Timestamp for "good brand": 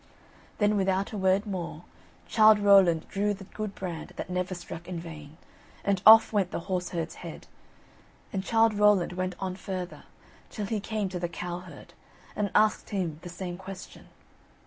3.43-4.13